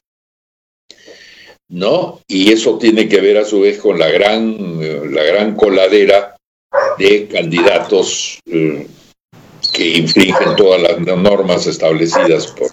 ¿No? 1.69 2.21
Y 2.27 2.51
eso 2.51 2.77
tiene 2.77 3.09
que 3.09 3.19
ver 3.19 3.38
a 3.38 3.45
su 3.45 3.62
vez 3.62 3.79
con 3.79 4.00
la 4.00 4.09
gran, 4.09 5.13
la 5.13 5.24
gran 5.24 5.55
coladera 5.55 6.38
de 6.97 7.27
candidatos 7.27 8.39
eh, 8.45 8.88
que 9.74 9.97
infringen 9.97 10.55
todas 10.55 10.81
las 10.81 11.00
normas 11.00 11.67
establecidas 11.67 12.47
por, 12.47 12.69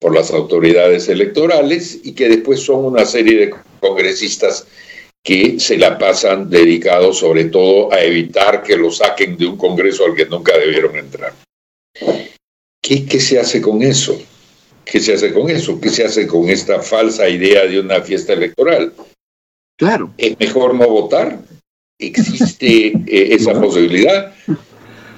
por 0.00 0.14
las 0.14 0.30
autoridades 0.32 1.08
electorales 1.08 2.00
y 2.02 2.12
que 2.12 2.28
después 2.28 2.60
son 2.60 2.84
una 2.84 3.04
serie 3.04 3.38
de 3.38 3.54
congresistas 3.80 4.66
que 5.22 5.58
se 5.60 5.76
la 5.76 5.98
pasan 5.98 6.48
dedicados 6.48 7.18
sobre 7.18 7.46
todo 7.46 7.92
a 7.92 8.02
evitar 8.02 8.62
que 8.62 8.76
lo 8.76 8.90
saquen 8.90 9.36
de 9.36 9.46
un 9.46 9.56
Congreso 9.56 10.04
al 10.04 10.14
que 10.14 10.26
nunca 10.26 10.56
debieron 10.56 10.96
entrar. 10.96 11.34
¿Qué, 12.80 13.04
qué 13.04 13.20
se 13.20 13.38
hace 13.38 13.60
con 13.60 13.82
eso? 13.82 14.18
¿Qué 14.90 15.00
se 15.00 15.12
hace 15.12 15.34
con 15.34 15.50
eso? 15.50 15.78
¿Qué 15.78 15.90
se 15.90 16.04
hace 16.04 16.26
con 16.26 16.48
esta 16.48 16.80
falsa 16.80 17.28
idea 17.28 17.66
de 17.66 17.78
una 17.78 18.00
fiesta 18.00 18.32
electoral? 18.32 18.94
Claro. 19.76 20.14
¿Es 20.16 20.38
mejor 20.40 20.74
no 20.74 20.88
votar? 20.88 21.38
¿Existe 21.98 22.86
eh, 23.06 23.34
esa 23.34 23.60
posibilidad? 23.60 24.34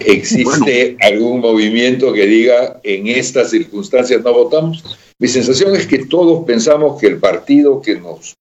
¿Existe 0.01 0.97
algún 1.01 1.41
movimiento 1.41 2.13
que 2.13 2.27
diga 2.27 2.81
en 2.83 3.07
estas 3.07 3.51
circunstancias 3.51 4.23
no 4.25 4.33
votamos? 4.33 4.83
Mi 5.19 5.29
sensación 5.29 5.77
es 5.77 5.87
que 5.87 6.07
todos 6.07 6.45
pensamos 6.45 7.01
que 7.01 7.07
el 7.07 7.19
partido 7.19 7.81
que 7.81 7.97
nos 8.01 8.35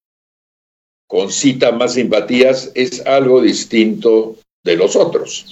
concita 1.07 1.71
más 1.71 1.93
simpatías 1.93 2.71
es 2.74 3.05
algo 3.05 3.41
distinto 3.41 4.38
de 4.63 4.77
los 4.77 4.95
otros. 4.95 5.45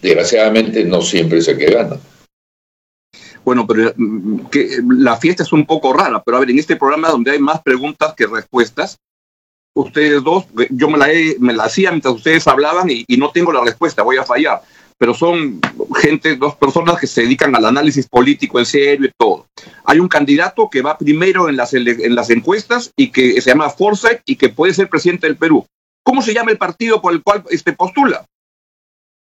Desgraciadamente 0.00 0.84
no 0.84 1.02
siempre 1.02 1.38
es 1.38 1.48
el 1.48 1.58
que 1.58 1.66
gana. 1.66 1.98
Bueno, 3.44 3.66
pero 3.66 3.92
mm, 3.96 4.46
que, 4.46 4.80
la 4.88 5.16
fiesta 5.16 5.42
es 5.42 5.52
un 5.52 5.66
poco 5.66 5.92
rara, 5.92 6.22
pero 6.22 6.36
a 6.36 6.40
ver, 6.40 6.50
en 6.50 6.58
este 6.58 6.76
programa 6.76 7.08
donde 7.08 7.32
hay 7.32 7.38
más 7.38 7.62
preguntas 7.62 8.14
que 8.16 8.26
respuestas, 8.26 8.98
ustedes 9.76 10.22
dos, 10.22 10.46
yo 10.70 10.88
me 10.88 10.98
la, 10.98 11.08
me 11.40 11.52
la 11.52 11.64
hacía 11.64 11.90
mientras 11.90 12.14
ustedes 12.14 12.46
hablaban 12.46 12.90
y, 12.90 13.04
y 13.06 13.16
no 13.16 13.30
tengo 13.30 13.52
la 13.52 13.64
respuesta, 13.64 14.02
voy 14.02 14.16
a 14.16 14.24
fallar 14.24 14.62
pero 14.98 15.14
son 15.14 15.60
gente, 15.96 16.36
dos 16.36 16.56
personas 16.56 16.98
que 16.98 17.06
se 17.06 17.22
dedican 17.22 17.54
al 17.54 17.64
análisis 17.64 18.06
político 18.08 18.58
en 18.58 18.66
serio 18.66 19.06
y 19.06 19.12
todo. 19.18 19.46
Hay 19.84 19.98
un 19.98 20.08
candidato 20.08 20.70
que 20.70 20.82
va 20.82 20.96
primero 20.96 21.48
en 21.48 21.56
las, 21.56 21.74
en 21.74 22.14
las 22.14 22.30
encuestas 22.30 22.92
y 22.96 23.10
que 23.10 23.40
se 23.40 23.50
llama 23.50 23.70
Forsyth 23.70 24.22
y 24.24 24.36
que 24.36 24.48
puede 24.48 24.74
ser 24.74 24.88
presidente 24.88 25.26
del 25.26 25.36
Perú. 25.36 25.66
¿Cómo 26.04 26.22
se 26.22 26.34
llama 26.34 26.52
el 26.52 26.58
partido 26.58 27.00
por 27.00 27.12
el 27.12 27.22
cual 27.22 27.44
este, 27.50 27.72
postula? 27.72 28.24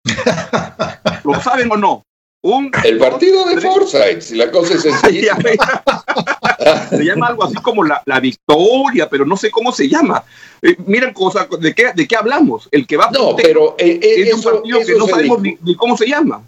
¿Lo 1.25 1.41
saben 1.41 1.71
o 1.71 1.77
no? 1.77 2.03
El 2.43 2.99
partido 2.99 3.45
de 3.45 3.61
Forsyth, 3.61 4.23
si 4.23 4.37
la 4.37 4.51
cosa 4.51 4.75
es 4.75 4.83
sencilla. 4.83 5.37
se 6.91 7.05
llama 7.05 7.29
algo 7.29 7.45
así 7.45 7.57
como 7.57 7.85
la, 7.85 8.21
victoria, 8.21 9.09
pero 9.09 9.25
no 9.25 9.37
sé 9.37 9.51
cómo 9.51 9.73
se 9.73 9.89
llama. 9.89 10.25
Eh, 10.63 10.77
miren, 10.87 11.13
cosa, 11.13 11.49
¿de 11.59 11.75
qué, 11.75 11.93
¿de 11.95 12.07
qué 12.07 12.17
hablamos? 12.17 12.69
El 12.71 12.87
que 12.87 12.97
va 12.97 13.11
no, 13.11 13.37
pero 13.37 13.77
eh, 13.79 13.99
eh, 14.03 14.23
es 14.23 14.35
un 14.35 14.43
partido 14.43 14.81
que 14.81 14.95
no 14.95 15.07
sabemos 15.07 15.41
ni, 15.43 15.75
cómo 15.77 15.97
se 15.97 16.07
llama. 16.09 16.47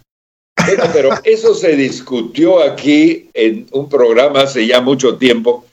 pero 0.92 1.10
eso 1.24 1.54
se 1.54 1.76
discutió 1.76 2.62
aquí 2.62 3.28
en 3.34 3.66
un 3.72 3.88
programa 3.88 4.42
hace 4.42 4.66
ya 4.66 4.80
mucho 4.80 5.16
tiempo, 5.16 5.64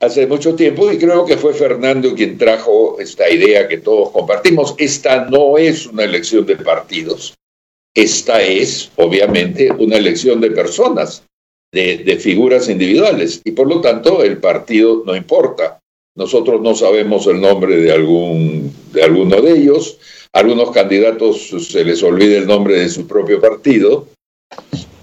hace 0.00 0.26
mucho 0.26 0.54
tiempo, 0.54 0.90
y 0.90 0.98
creo 0.98 1.24
que 1.24 1.36
fue 1.36 1.54
Fernando 1.54 2.14
quien 2.14 2.38
trajo 2.38 2.98
esta 3.00 3.28
idea 3.28 3.68
que 3.68 3.78
todos 3.78 4.10
compartimos. 4.10 4.74
Esta 4.78 5.24
no 5.26 5.58
es 5.58 5.86
una 5.86 6.04
elección 6.04 6.46
de 6.46 6.56
partidos 6.56 7.34
esta 7.94 8.42
es, 8.42 8.90
obviamente, 8.96 9.70
una 9.70 9.96
elección 9.96 10.40
de 10.40 10.50
personas, 10.50 11.24
de, 11.72 12.18
figuras 12.18 12.68
individuales, 12.68 13.40
y 13.44 13.52
por 13.52 13.68
lo 13.68 13.80
tanto 13.80 14.22
el 14.22 14.38
partido 14.38 15.02
no 15.06 15.14
importa. 15.16 15.78
Nosotros 16.14 16.60
no 16.60 16.74
sabemos 16.74 17.26
el 17.26 17.40
nombre 17.40 17.76
de, 17.76 17.92
algún, 17.92 18.72
de 18.92 19.02
alguno 19.02 19.40
de 19.40 19.52
ellos, 19.52 19.98
a 20.32 20.40
algunos 20.40 20.70
candidatos 20.70 21.48
se 21.48 21.84
les 21.84 22.02
olvida 22.02 22.38
el 22.38 22.46
nombre 22.46 22.78
de 22.78 22.88
su 22.88 23.06
propio 23.06 23.40
partido, 23.40 24.08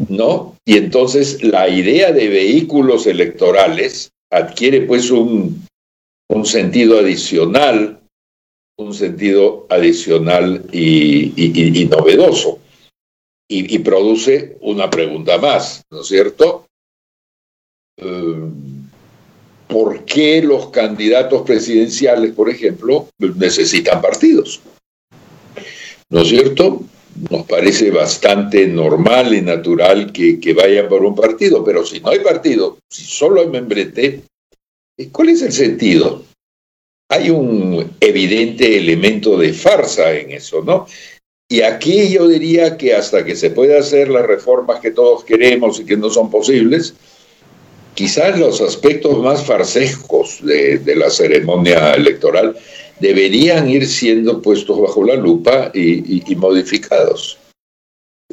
¿no? 0.08 0.56
Y 0.66 0.78
entonces 0.78 1.44
la 1.44 1.68
idea 1.68 2.12
de 2.12 2.30
vehículos 2.30 3.08
electorales 3.08 4.12
adquiere 4.32 4.82
pues 4.82 5.10
un, 5.10 5.66
un 6.30 6.46
sentido 6.46 7.00
adicional, 7.00 8.00
un 8.78 8.94
sentido 8.94 9.66
adicional 9.70 10.64
y 10.72 11.88
novedoso 11.90 12.59
y, 13.52 13.80
produce 13.80 14.58
una 14.62 14.90
pregunta 14.90 15.40
más, 15.40 15.84
¿no 15.90 16.02
es 16.02 16.08
cierto? 16.08 16.68
Eh, 17.98 18.50
¿Por 19.68 20.06
qué 20.06 20.42
los 20.42 20.70
candidatos 20.70 21.42
presidenciales, 21.42 22.34
por 22.34 22.50
ejemplo, 22.50 23.08
necesitan 23.18 24.02
partidos? 24.02 24.62
¿No 26.10 26.22
es 26.22 26.30
cierto? 26.30 26.84
Nos 27.30 27.46
parece 27.48 27.90
bastante 27.92 28.68
normal 28.68 29.34
y 29.34 29.42
natural 29.42 30.12
que, 30.12 30.40
que 30.40 30.54
vayan 30.54 30.88
por 30.88 31.04
un 31.04 31.16
partido, 31.16 31.64
pero 31.64 31.86
si 31.86 32.00
no 32.00 32.10
hay 32.10 32.20
partido, 32.20 32.78
si 32.90 33.04
solo 33.04 33.42
hay 33.42 33.48
membrete, 33.48 34.22
¿cuál 35.12 35.30
es 35.30 35.42
el 35.42 35.52
sentido? 35.52 36.24
Hay 37.12 37.32
un 37.32 37.96
evidente 38.00 38.78
elemento 38.78 39.38
de 39.38 39.54
farsa 39.54 40.14
en 40.14 40.32
eso, 40.32 40.64
¿no? 40.64 40.86
Y 41.52 41.64
aquí 41.64 42.10
yo 42.10 42.28
diría 42.28 42.78
que 42.78 42.94
hasta 42.94 43.26
que 43.26 43.36
se 43.36 43.50
pueda 43.50 43.80
hacer 43.80 44.08
las 44.10 44.26
reformas 44.26 44.80
que 44.82 44.92
todos 44.92 45.24
queremos 45.24 45.80
y 45.80 45.86
que 45.86 45.98
no 45.98 46.12
son 46.12 46.30
posibles, 46.30 46.94
quizás 47.96 48.38
los 48.38 48.62
aspectos 48.62 49.18
más 49.18 49.44
farsescos 49.44 50.46
de, 50.46 50.80
la 50.96 51.10
ceremonia 51.10 51.94
electoral 51.94 52.56
deberían 53.00 53.68
ir 53.68 53.88
siendo 53.88 54.44
puestos 54.44 54.80
bajo 54.80 55.04
la 55.04 55.16
lupa 55.16 55.72
y, 55.74 56.36
modificados. 56.36 57.40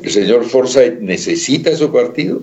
El 0.03 0.11
señor 0.11 0.45
Forsyth 0.45 1.01
necesita 1.01 1.75
su 1.75 1.91
partido, 1.91 2.43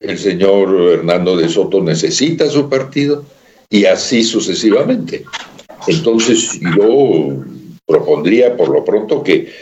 el 0.00 0.18
señor 0.18 0.92
Hernando 0.92 1.36
de 1.36 1.50
Soto 1.50 1.82
necesita 1.82 2.48
su 2.48 2.70
partido 2.70 3.22
y 3.68 3.84
así 3.84 4.24
sucesivamente. 4.24 5.26
Entonces 5.86 6.58
yo 6.74 7.44
propondría 7.86 8.56
por 8.56 8.68
lo 8.68 8.84
pronto 8.84 9.22
que 9.22 9.52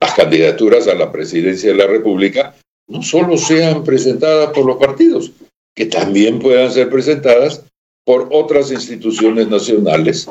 las 0.00 0.14
candidaturas 0.14 0.88
a 0.88 0.94
la 0.94 1.12
presidencia 1.12 1.70
de 1.70 1.78
la 1.78 1.86
República 1.86 2.54
no 2.88 3.02
solo 3.02 3.38
sean 3.38 3.84
presentadas 3.84 4.50
por 4.50 4.66
los 4.66 4.76
partidos, 4.76 5.32
que 5.74 5.86
también 5.86 6.38
puedan 6.38 6.70
ser 6.72 6.90
presentadas 6.90 7.64
por 8.04 8.28
otras 8.30 8.70
instituciones 8.70 9.48
nacionales, 9.48 10.28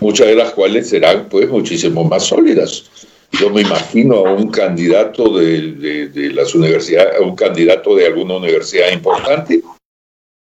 muchas 0.00 0.28
de 0.28 0.36
las 0.36 0.52
cuales 0.52 0.88
serán 0.88 1.28
pues 1.28 1.48
muchísimo 1.48 2.04
más 2.04 2.24
sólidas. 2.24 2.90
Yo 3.32 3.50
me 3.50 3.60
imagino 3.60 4.26
a 4.26 4.32
un 4.32 4.50
candidato 4.50 5.38
de, 5.38 6.08
de, 6.08 6.30
las 6.30 6.54
universidades, 6.54 7.20
a 7.20 7.22
un 7.22 7.36
candidato 7.36 7.94
de 7.94 8.06
alguna 8.06 8.36
universidad 8.38 8.90
importante, 8.90 9.62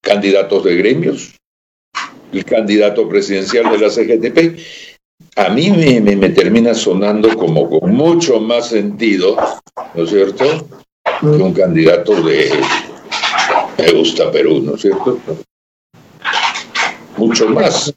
candidatos 0.03 0.65
de 0.65 0.77
gremios, 0.77 1.35
el 2.33 2.45
candidato 2.45 3.09
presidencial 3.09 3.71
de 3.71 3.79
la 3.79 3.89
CGTP, 3.89 4.59
a 5.37 5.49
mí 5.51 5.71
me, 5.71 6.29
termina 6.31 6.75
sonando 6.75 7.37
como 7.37 7.69
con 7.69 7.95
mucho 7.95 8.41
más 8.41 8.69
sentido, 8.69 9.37
¿no 9.95 10.05
es 10.05 10.11
cierto?, 10.11 10.69
que 11.21 11.27
un 11.27 11.53
candidato 11.53 12.23
de 12.23 12.51
Me 13.79 13.93
gusta 13.93 14.31
Perú, 14.31 14.63
¿no 14.63 14.75
es 14.75 14.83
cierto? 14.83 15.19
Mucho 17.17 17.49
más. 17.49 17.93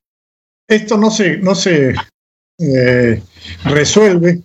Esto 0.67 0.97
no 0.97 1.09
se, 1.09 1.37
no 1.37 1.55
se 1.55 1.93
eh, 2.59 3.21
resuelve 3.63 4.41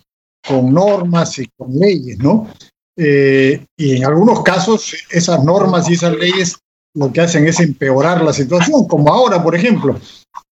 con 0.47 0.73
normas 0.73 1.39
y 1.39 1.47
con 1.57 1.73
leyes, 1.77 2.19
¿no? 2.19 2.47
Eh, 2.95 3.65
y 3.75 3.97
en 3.97 4.05
algunos 4.05 4.43
casos 4.43 4.95
esas 5.09 5.43
normas 5.43 5.89
y 5.89 5.93
esas 5.93 6.15
leyes 6.15 6.57
lo 6.95 7.11
que 7.11 7.21
hacen 7.21 7.47
es 7.47 7.59
empeorar 7.59 8.21
la 8.21 8.33
situación, 8.33 8.87
como 8.87 9.11
ahora, 9.11 9.41
por 9.41 9.55
ejemplo. 9.55 9.99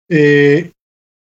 Eh, 0.08 0.70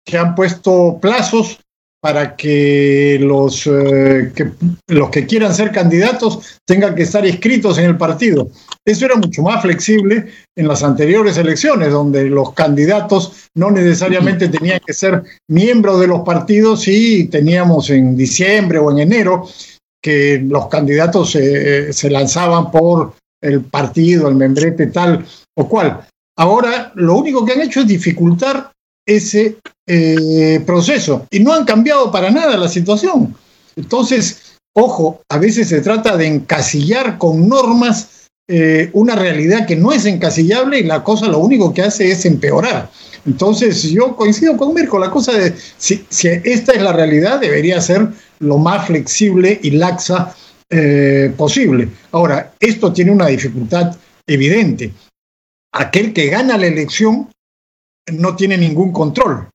que 0.04 0.18
han 0.18 0.34
puesto 0.34 0.98
plazos 1.00 1.58
para 2.02 2.34
que 2.34 3.16
los, 3.20 3.64
eh, 3.68 4.32
que 4.34 4.50
los 4.88 5.08
que 5.10 5.24
quieran 5.24 5.54
ser 5.54 5.70
candidatos 5.70 6.58
tengan 6.66 6.96
que 6.96 7.04
estar 7.04 7.24
inscritos 7.24 7.78
en 7.78 7.84
el 7.84 7.96
partido. 7.96 8.50
Eso 8.84 9.06
era 9.06 9.14
mucho 9.14 9.42
más 9.42 9.62
flexible 9.62 10.26
en 10.56 10.66
las 10.66 10.82
anteriores 10.82 11.36
elecciones, 11.36 11.92
donde 11.92 12.24
los 12.24 12.54
candidatos 12.54 13.48
no 13.54 13.70
necesariamente 13.70 14.48
tenían 14.48 14.80
que 14.84 14.92
ser 14.92 15.22
miembros 15.48 16.00
de 16.00 16.08
los 16.08 16.22
partidos 16.22 16.88
y 16.88 17.28
teníamos 17.28 17.88
en 17.90 18.16
diciembre 18.16 18.80
o 18.80 18.90
en 18.90 18.98
enero 18.98 19.46
que 20.02 20.42
los 20.44 20.66
candidatos 20.66 21.30
se 21.30 22.10
lanzaban 22.10 22.72
por 22.72 23.14
el 23.40 23.60
partido, 23.60 24.28
el 24.28 24.34
membrete 24.34 24.88
tal 24.88 25.24
o 25.56 25.68
cual. 25.68 26.00
Ahora 26.36 26.90
lo 26.96 27.14
único 27.14 27.44
que 27.44 27.52
han 27.52 27.60
hecho 27.60 27.80
es 27.80 27.86
dificultar 27.86 28.71
ese 29.06 29.58
eh, 29.86 30.62
proceso 30.64 31.26
y 31.30 31.40
no 31.40 31.52
han 31.52 31.64
cambiado 31.64 32.10
para 32.10 32.30
nada 32.30 32.56
la 32.56 32.68
situación. 32.68 33.34
Entonces, 33.76 34.56
ojo, 34.74 35.22
a 35.28 35.38
veces 35.38 35.68
se 35.68 35.80
trata 35.80 36.16
de 36.16 36.26
encasillar 36.26 37.18
con 37.18 37.48
normas 37.48 38.28
eh, 38.48 38.90
una 38.92 39.14
realidad 39.14 39.66
que 39.66 39.76
no 39.76 39.92
es 39.92 40.04
encasillable 40.04 40.78
y 40.78 40.82
la 40.82 41.02
cosa 41.04 41.28
lo 41.28 41.38
único 41.38 41.72
que 41.72 41.82
hace 41.82 42.10
es 42.10 42.24
empeorar. 42.26 42.90
Entonces, 43.24 43.82
yo 43.84 44.16
coincido 44.16 44.56
con 44.56 44.74
Mirko, 44.74 44.98
la 44.98 45.10
cosa 45.10 45.32
de 45.32 45.54
si, 45.78 46.04
esta 46.44 46.72
es 46.72 46.82
la 46.82 46.92
realidad, 46.92 47.40
debería 47.40 47.80
ser 47.80 48.08
lo 48.40 48.58
más 48.58 48.86
flexible 48.86 49.60
y 49.62 49.70
laxa 49.70 50.34
eh, 50.68 51.32
posible. 51.36 51.88
Ahora, 52.10 52.52
esto 52.58 52.92
tiene 52.92 53.12
una 53.12 53.28
dificultad 53.28 53.96
evidente. 54.26 54.92
Aquel 55.72 56.12
que 56.12 56.26
gana 56.26 56.58
la 56.58 56.66
elección 56.66 57.28
no 58.10 58.36
tiene 58.36 58.58
ningún 58.58 58.92
control. 58.92 59.48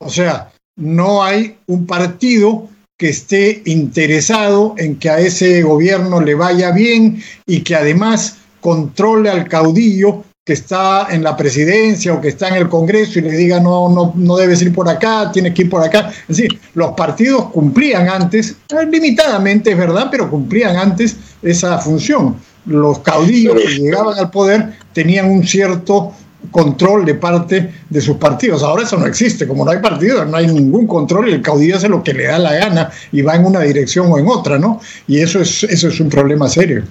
O 0.00 0.10
sea, 0.10 0.50
no 0.76 1.22
hay 1.22 1.56
un 1.66 1.86
partido 1.86 2.68
que 2.98 3.10
esté 3.10 3.62
interesado 3.66 4.74
en 4.78 4.96
que 4.96 5.10
a 5.10 5.18
ese 5.18 5.62
gobierno 5.62 6.20
le 6.20 6.34
vaya 6.34 6.70
bien 6.72 7.22
y 7.46 7.62
que 7.62 7.74
además 7.74 8.38
controle 8.60 9.28
al 9.28 9.48
caudillo 9.48 10.24
que 10.44 10.54
está 10.54 11.06
en 11.10 11.22
la 11.22 11.36
presidencia 11.36 12.12
o 12.12 12.20
que 12.20 12.28
está 12.28 12.48
en 12.48 12.54
el 12.54 12.68
Congreso 12.68 13.18
y 13.18 13.22
le 13.22 13.30
diga 13.30 13.60
no, 13.60 13.88
no, 13.88 14.12
no 14.16 14.36
debes 14.36 14.60
ir 14.62 14.72
por 14.72 14.88
acá, 14.88 15.30
tienes 15.32 15.54
que 15.54 15.62
ir 15.62 15.70
por 15.70 15.84
acá. 15.84 16.12
Es 16.28 16.36
decir, 16.36 16.60
los 16.74 16.92
partidos 16.92 17.46
cumplían 17.50 18.08
antes, 18.08 18.56
eh, 18.68 18.86
limitadamente 18.90 19.70
es 19.70 19.78
verdad, 19.78 20.08
pero 20.10 20.28
cumplían 20.28 20.76
antes 20.76 21.16
esa 21.42 21.78
función. 21.78 22.36
Los 22.66 23.00
caudillos 23.00 23.54
que 23.54 23.78
llegaban 23.78 24.18
al 24.18 24.30
poder 24.30 24.78
tenían 24.92 25.30
un 25.30 25.46
cierto 25.46 26.12
control 26.50 27.04
de 27.04 27.14
parte 27.14 27.72
de 27.88 28.00
sus 28.00 28.16
partidos. 28.16 28.62
Ahora 28.62 28.82
eso 28.82 28.96
no 28.96 29.06
existe, 29.06 29.46
como 29.46 29.64
no 29.64 29.70
hay 29.70 29.78
partidos, 29.78 30.28
no 30.28 30.36
hay 30.36 30.46
ningún 30.46 30.86
control 30.86 31.28
y 31.28 31.32
el 31.32 31.42
caudillo 31.42 31.76
hace 31.76 31.88
lo 31.88 32.02
que 32.02 32.12
le 32.12 32.24
da 32.24 32.38
la 32.38 32.54
gana 32.54 32.90
y 33.12 33.22
va 33.22 33.36
en 33.36 33.44
una 33.44 33.60
dirección 33.60 34.10
o 34.10 34.18
en 34.18 34.26
otra, 34.28 34.58
¿no? 34.58 34.80
Y 35.06 35.20
eso 35.20 35.40
es, 35.40 35.64
eso 35.64 35.88
es 35.88 36.00
un 36.00 36.08
problema 36.08 36.48
serio. 36.48 36.82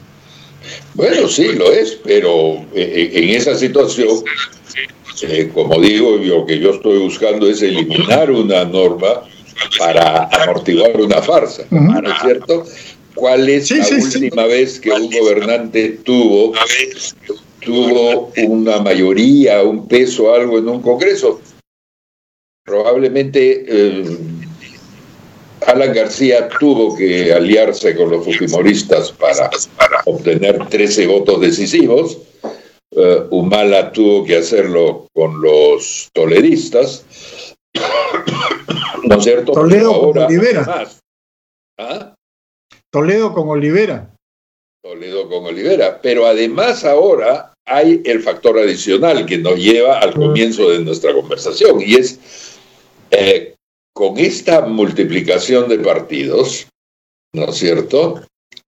Bueno, 0.93 1.27
sí, 1.27 1.53
lo 1.53 1.71
es, 1.71 1.97
pero 2.03 2.53
eh, 2.75 2.75
eh, 2.75 3.11
en 3.13 3.29
esa 3.29 3.55
situación, 3.55 4.23
eh, 5.23 5.49
como 5.53 5.79
digo, 5.79 6.17
lo 6.17 6.45
que 6.45 6.59
yo 6.59 6.71
estoy 6.71 6.99
buscando 6.99 7.49
es 7.49 7.61
eliminar 7.61 8.31
una 8.31 8.65
norma 8.65 9.23
para 9.77 10.25
amortiguar 10.25 10.99
una 10.99 11.21
farsa, 11.21 11.63
¿no 11.69 11.99
es 11.99 12.21
cierto? 12.21 12.65
¿Cuál 13.13 13.49
es 13.49 13.69
la 13.71 13.85
última 13.97 14.45
vez 14.45 14.79
que 14.79 14.91
un 14.91 15.09
gobernante 15.09 15.99
tuvo 16.03 16.53
tuvo 17.61 18.31
una 18.47 18.79
mayoría, 18.79 19.63
un 19.63 19.87
peso, 19.87 20.33
algo 20.33 20.57
en 20.57 20.67
un 20.67 20.81
Congreso. 20.81 21.41
Probablemente 22.63 23.65
eh, 23.67 24.17
Alan 25.67 25.93
García 25.93 26.49
tuvo 26.59 26.95
que 26.95 27.33
aliarse 27.33 27.95
con 27.95 28.09
los 28.09 28.25
fujimoristas 28.25 29.11
para, 29.11 29.49
para 29.77 30.01
obtener 30.05 30.67
13 30.67 31.07
votos 31.07 31.41
decisivos. 31.41 32.17
Uh, 32.93 33.27
Humala 33.29 33.91
tuvo 33.93 34.25
que 34.25 34.37
hacerlo 34.37 35.07
con 35.13 35.41
los 35.41 36.09
toledistas. 36.13 37.05
¿No 39.03 39.17
es 39.17 39.23
cierto? 39.23 39.53
Toledo 39.53 40.01
con 40.01 40.17
Olivera. 40.17 40.87
¿Ah? 41.77 42.13
Toledo 42.91 43.33
con 43.33 43.47
Olivera. 43.49 44.13
Toledo 44.83 45.29
con 45.29 45.45
Olivera. 45.45 46.01
Pero 46.01 46.25
además 46.25 46.83
ahora 46.83 47.50
hay 47.71 48.01
el 48.05 48.21
factor 48.21 48.59
adicional 48.59 49.25
que 49.25 49.37
nos 49.37 49.57
lleva 49.57 49.99
al 49.99 50.13
comienzo 50.13 50.69
de 50.69 50.79
nuestra 50.79 51.13
conversación 51.13 51.81
y 51.81 51.95
es 51.95 52.19
eh, 53.11 53.55
con 53.93 54.17
esta 54.17 54.61
multiplicación 54.61 55.69
de 55.69 55.79
partidos, 55.79 56.67
¿no 57.33 57.45
es 57.45 57.55
cierto? 57.55 58.21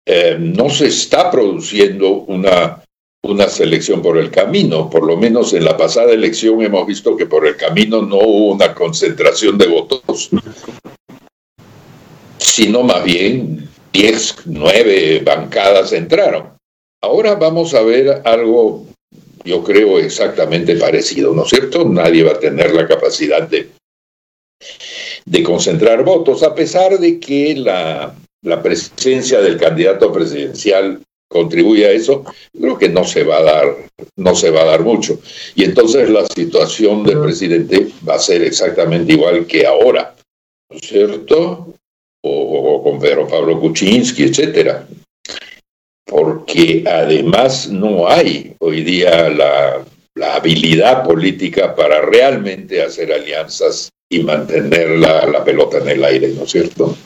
Eh, 0.05 0.37
no 0.39 0.69
se 0.69 0.87
está 0.87 1.29
produciendo 1.29 2.09
una, 2.09 2.83
una 3.23 3.47
selección 3.49 4.01
por 4.01 4.17
el 4.17 4.31
camino. 4.31 4.89
Por 4.89 5.05
lo 5.05 5.17
menos 5.17 5.53
en 5.53 5.65
la 5.65 5.75
pasada 5.75 6.11
elección 6.11 6.61
hemos 6.61 6.87
visto 6.87 7.17
que 7.17 7.25
por 7.25 7.45
el 7.45 7.57
camino 7.57 8.01
no 8.01 8.17
hubo 8.17 8.53
una 8.53 8.73
concentración 8.73 9.57
de 9.57 9.67
votos, 9.67 10.29
sino 12.37 12.83
más 12.83 13.03
bien 13.03 13.69
10, 13.91 14.35
9 14.45 15.21
bancadas 15.25 15.91
entraron. 15.93 16.57
Ahora 17.01 17.35
vamos 17.35 17.73
a 17.73 17.81
ver 17.81 18.21
algo, 18.25 18.85
yo 19.47 19.63
creo, 19.63 19.97
exactamente 19.97 20.75
parecido, 20.75 21.33
¿no 21.33 21.43
es 21.43 21.49
cierto? 21.49 21.85
Nadie 21.85 22.23
va 22.23 22.33
a 22.33 22.39
tener 22.39 22.73
la 22.73 22.85
capacidad 22.85 23.47
de, 23.47 23.69
de 25.25 25.43
concentrar 25.43 26.03
votos, 26.03 26.43
a 26.43 26.53
pesar 26.53 26.99
de 26.99 27.17
que 27.17 27.55
la, 27.55 28.13
la 28.43 28.61
presencia 28.61 29.39
del 29.39 29.57
candidato 29.57 30.11
presidencial 30.11 31.01
contribuye 31.29 31.85
a 31.85 31.91
eso, 31.91 32.25
creo 32.59 32.77
que 32.77 32.89
no 32.89 33.05
se 33.05 33.23
va 33.23 33.37
a 33.37 33.43
dar, 33.43 33.77
no 34.17 34.35
se 34.35 34.49
va 34.49 34.61
a 34.61 34.65
dar 34.65 34.81
mucho. 34.81 35.19
Y 35.55 35.63
entonces 35.63 36.09
la 36.09 36.25
situación 36.25 37.03
del 37.03 37.21
presidente 37.21 37.87
va 38.07 38.15
a 38.15 38.19
ser 38.19 38.43
exactamente 38.43 39.13
igual 39.13 39.47
que 39.47 39.65
ahora, 39.65 40.13
¿no 40.69 40.77
es 40.77 40.87
cierto? 40.87 41.73
O, 42.21 42.31
o 42.31 42.83
con 42.83 42.99
Pedro 42.99 43.27
Pablo 43.27 43.59
Kuczynski, 43.61 44.23
etcétera 44.23 44.85
porque 46.07 46.83
además 46.87 47.67
no 47.69 48.07
hay 48.07 48.55
hoy 48.59 48.83
día 48.83 49.29
la, 49.29 49.85
habilidad 50.35 51.03
política 51.03 51.75
para 51.75 52.01
realmente 52.01 52.81
hacer 52.81 53.13
alianzas 53.13 53.91
y 54.09 54.23
mantener 54.23 54.97
la, 54.97 55.43
pelota 55.43 55.77
en 55.77 55.89
el 55.89 56.03
aire, 56.03 56.29
¿no 56.29 56.43
es 56.43 56.49
cierto? 56.49 56.97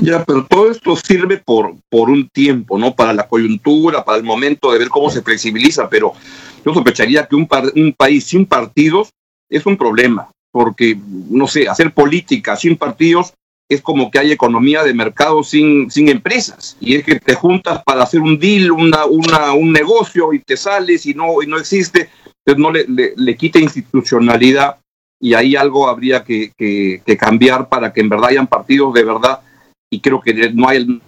Ya, 0.00 0.22
pero 0.24 0.44
todo 0.44 0.70
esto 0.70 0.94
sirve 0.96 1.38
por, 1.38 1.76
por 1.88 2.10
un 2.10 2.28
tiempo, 2.28 2.76
¿no? 2.76 2.94
Para 2.94 3.14
la 3.14 3.26
coyuntura, 3.26 4.04
para 4.04 4.18
el 4.18 4.24
momento 4.24 4.72
de 4.72 4.78
ver 4.78 4.88
cómo 4.88 5.08
se 5.08 5.22
flexibiliza, 5.22 5.88
pero 5.88 6.12
yo 6.66 6.74
sospecharía 6.74 7.26
que 7.26 7.36
un, 7.36 7.48
un 7.76 7.94
país 7.96 8.24
sin 8.24 8.44
partidos 8.44 9.08
es 9.48 9.64
un 9.64 9.78
problema, 9.78 10.30
porque, 10.50 10.98
no 11.30 11.46
sé, 11.46 11.66
hacer 11.66 11.94
política 11.94 12.56
sin 12.56 12.76
partidos 12.76 13.32
es 13.74 13.82
como 13.82 14.10
que 14.10 14.18
hay 14.18 14.32
economía 14.32 14.82
de 14.82 14.94
mercado 14.94 15.42
sin, 15.42 15.90
sin 15.90 16.08
empresas. 16.08 16.76
Y 16.80 16.96
es 16.96 17.04
que 17.04 17.20
te 17.20 17.34
juntas 17.34 17.82
para 17.84 18.02
hacer 18.02 18.20
un 18.20 18.38
deal, 18.38 18.72
una, 18.72 19.04
una, 19.04 19.52
un 19.52 19.72
negocio 19.72 20.32
y 20.32 20.40
te 20.40 20.56
sales 20.56 21.06
y 21.06 21.14
no, 21.14 21.42
y 21.42 21.46
no 21.46 21.58
existe. 21.58 22.10
Entonces 22.44 22.62
no 22.62 22.70
le, 22.70 23.14
le, 23.16 23.36
quita 23.36 23.58
institucionalidad 23.58 24.78
y 25.20 25.34
ahí 25.34 25.56
algo 25.56 25.88
habría 25.88 26.24
que, 26.24 26.52
que, 26.56 27.16
cambiar 27.16 27.68
para 27.68 27.92
que 27.92 28.00
en 28.00 28.08
verdad 28.08 28.30
hayan 28.30 28.46
partidos 28.46 28.92
de 28.94 29.04
verdad. 29.04 29.40
Y 29.90 30.00
creo 30.00 30.20
que 30.20 30.50
no 30.52 30.68
hay 30.68 31.00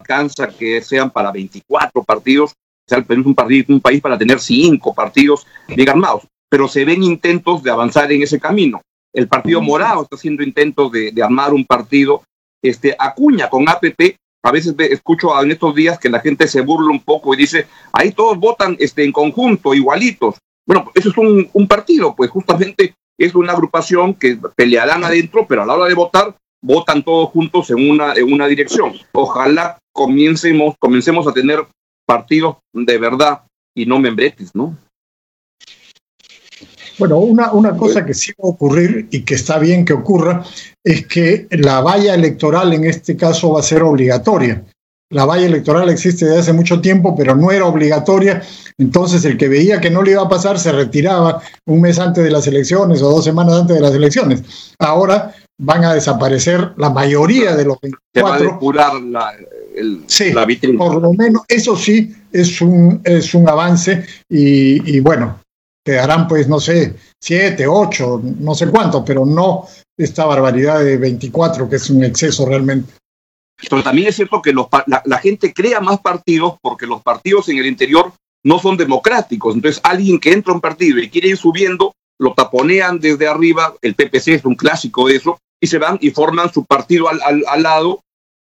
alcanza 0.00 0.48
que 0.48 0.80
sean 0.82 1.10
para 1.10 1.32
24 1.32 2.02
partidos. 2.04 2.52
O 2.52 2.88
sea, 2.88 2.98
es 2.98 3.26
un, 3.26 3.34
partido, 3.34 3.66
un 3.68 3.80
país 3.80 4.00
para 4.00 4.16
tener 4.16 4.40
cinco 4.40 4.94
partidos 4.94 5.46
bien 5.68 5.88
armados. 5.88 6.22
Pero 6.48 6.66
se 6.68 6.84
ven 6.84 7.02
intentos 7.02 7.62
de 7.62 7.70
avanzar 7.70 8.10
en 8.10 8.22
ese 8.22 8.40
camino. 8.40 8.80
El 9.18 9.26
Partido 9.26 9.60
Morado 9.60 10.02
está 10.02 10.14
haciendo 10.14 10.44
intentos 10.44 10.92
de, 10.92 11.12
armar 11.20 11.52
un 11.52 11.64
partido. 11.64 12.22
Este, 12.62 12.94
Acuña 12.96 13.50
con 13.50 13.68
APP, 13.68 14.16
a 14.44 14.52
veces 14.52 14.76
escucho 14.78 15.42
en 15.42 15.50
estos 15.50 15.74
días 15.74 15.98
que 15.98 16.08
la 16.08 16.20
gente 16.20 16.46
se 16.46 16.60
burla 16.60 16.92
un 16.92 17.00
poco 17.00 17.34
y 17.34 17.36
dice, 17.36 17.66
ahí 17.92 18.12
todos 18.12 18.38
votan 18.38 18.76
este, 18.78 19.02
en 19.02 19.10
conjunto, 19.10 19.74
igualitos. 19.74 20.36
Bueno, 20.64 20.88
eso 20.94 21.10
es 21.10 21.18
un, 21.18 21.66
partido, 21.66 22.14
pues 22.14 22.30
justamente 22.30 22.94
es 23.18 23.34
una 23.34 23.54
agrupación 23.54 24.14
que 24.14 24.38
pelearán 24.54 25.02
adentro, 25.02 25.46
pero 25.48 25.62
a 25.64 25.66
la 25.66 25.74
hora 25.74 25.88
de 25.88 25.94
votar, 25.94 26.36
votan 26.62 27.02
todos 27.02 27.30
juntos 27.30 27.70
en 27.70 27.90
una, 27.90 28.14
en 28.14 28.32
una 28.32 28.46
dirección. 28.46 28.92
Ojalá 29.10 29.78
comencemos, 29.92 30.76
comencemos 30.78 31.26
a 31.26 31.32
tener 31.32 31.66
partidos 32.06 32.58
de 32.72 32.98
verdad 32.98 33.42
y 33.74 33.84
no 33.84 33.98
membretes, 33.98 34.54
¿no? 34.54 34.76
Bueno, 36.98 37.18
una, 37.18 37.52
una 37.52 37.76
cosa 37.76 38.04
que 38.04 38.14
sí 38.14 38.32
va 38.32 38.48
a 38.48 38.52
ocurrir 38.52 39.08
y 39.10 39.22
que 39.22 39.34
está 39.34 39.58
bien 39.58 39.84
que 39.84 39.92
ocurra 39.92 40.44
es 40.82 41.06
que 41.06 41.46
la 41.50 41.80
valla 41.80 42.14
electoral 42.14 42.72
en 42.72 42.84
este 42.84 43.16
caso 43.16 43.52
va 43.52 43.60
a 43.60 43.62
ser 43.62 43.82
obligatoria. 43.82 44.64
La 45.10 45.24
valla 45.24 45.46
electoral 45.46 45.88
existe 45.88 46.26
desde 46.26 46.40
hace 46.40 46.52
mucho 46.52 46.82
tiempo, 46.82 47.16
pero 47.16 47.34
no 47.34 47.50
era 47.50 47.64
obligatoria. 47.64 48.42
Entonces 48.76 49.24
el 49.24 49.38
que 49.38 49.48
veía 49.48 49.80
que 49.80 49.90
no 49.90 50.02
le 50.02 50.12
iba 50.12 50.22
a 50.22 50.28
pasar 50.28 50.58
se 50.58 50.70
retiraba 50.70 51.40
un 51.66 51.80
mes 51.80 51.98
antes 51.98 52.22
de 52.22 52.30
las 52.30 52.46
elecciones 52.46 53.00
o 53.00 53.10
dos 53.10 53.24
semanas 53.24 53.54
antes 53.54 53.76
de 53.76 53.82
las 53.82 53.94
elecciones. 53.94 54.42
Ahora 54.78 55.34
van 55.58 55.84
a 55.84 55.94
desaparecer 55.94 56.72
la 56.76 56.90
mayoría 56.90 57.56
de 57.56 57.64
los 57.64 57.80
24. 57.80 58.60
va 58.60 59.00
la, 59.00 59.32
el, 59.74 60.02
sí, 60.06 60.32
Por 60.76 61.00
lo 61.00 61.12
menos 61.14 61.42
eso 61.48 61.74
sí 61.74 62.14
es 62.30 62.60
un, 62.60 63.00
es 63.02 63.34
un 63.34 63.48
avance 63.48 64.04
y, 64.28 64.96
y 64.96 65.00
bueno, 65.00 65.38
quedarán 65.88 66.28
pues, 66.28 66.46
no 66.48 66.60
sé, 66.60 66.96
siete, 67.18 67.66
ocho, 67.66 68.20
no 68.22 68.54
sé 68.54 68.68
cuánto, 68.68 69.02
pero 69.02 69.24
no 69.24 69.66
esta 69.96 70.26
barbaridad 70.26 70.84
de 70.84 70.98
24, 70.98 71.66
que 71.66 71.76
es 71.76 71.88
un 71.88 72.04
exceso 72.04 72.44
realmente. 72.44 72.92
Pero 73.56 73.82
también 73.82 74.08
es 74.08 74.16
cierto 74.16 74.42
que 74.42 74.52
los, 74.52 74.66
la, 74.86 75.18
gente 75.18 75.54
crea 75.54 75.80
más 75.80 76.00
partidos 76.00 76.56
porque 76.60 76.86
los 76.86 77.02
partidos 77.02 77.48
en 77.48 77.56
el 77.56 77.64
interior 77.64 78.12
no 78.44 78.58
son 78.58 78.76
democráticos. 78.76 79.54
Entonces, 79.54 79.80
alguien 79.82 80.20
que 80.20 80.32
entra 80.32 80.52
a 80.52 80.56
un 80.56 80.60
partido 80.60 80.98
y 80.98 81.08
quiere 81.08 81.28
ir 81.28 81.38
subiendo, 81.38 81.94
lo 82.18 82.34
taponean 82.34 83.00
desde 83.00 83.26
arriba, 83.26 83.74
el 83.80 83.94
PPC 83.94 84.28
es 84.28 84.44
un 84.44 84.56
clásico 84.56 85.08
de 85.08 85.16
eso, 85.16 85.38
y 85.58 85.68
se 85.68 85.78
van 85.78 85.96
y 86.02 86.10
forman 86.10 86.52
su 86.52 86.66
partido 86.66 87.08
al, 87.08 87.44
al, 87.48 87.62
lado, 87.62 88.02